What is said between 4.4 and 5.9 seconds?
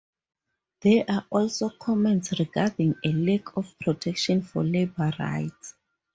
for labour rights.